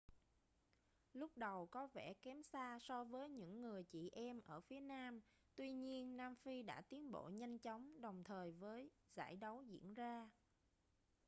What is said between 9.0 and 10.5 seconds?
giải đấu diễn ra